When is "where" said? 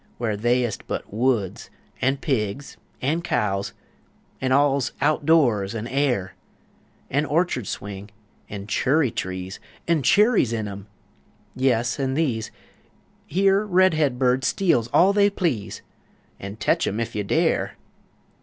0.17-0.35